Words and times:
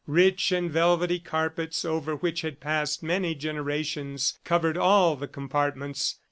Rich 0.07 0.51
and 0.51 0.71
velvety 0.71 1.19
carpets 1.19 1.85
over 1.85 2.15
which 2.15 2.41
had 2.41 2.59
passed 2.59 3.03
many 3.03 3.35
generations, 3.35 4.39
covered 4.43 4.75
all 4.75 5.15
the 5.15 5.27
compartments. 5.27 6.17